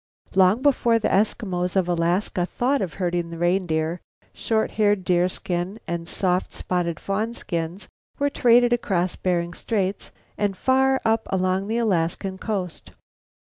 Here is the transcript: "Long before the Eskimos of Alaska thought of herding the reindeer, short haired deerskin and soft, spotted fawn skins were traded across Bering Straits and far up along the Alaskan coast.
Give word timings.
"Long 0.33 0.63
before 0.63 0.97
the 0.97 1.09
Eskimos 1.09 1.75
of 1.75 1.87
Alaska 1.87 2.47
thought 2.47 2.81
of 2.81 2.95
herding 2.95 3.29
the 3.29 3.37
reindeer, 3.37 4.01
short 4.33 4.71
haired 4.71 5.03
deerskin 5.03 5.79
and 5.87 6.07
soft, 6.09 6.51
spotted 6.53 6.99
fawn 6.99 7.35
skins 7.35 7.87
were 8.17 8.31
traded 8.31 8.73
across 8.73 9.15
Bering 9.15 9.53
Straits 9.53 10.11
and 10.39 10.57
far 10.57 10.99
up 11.05 11.27
along 11.29 11.67
the 11.67 11.77
Alaskan 11.77 12.39
coast. 12.39 12.89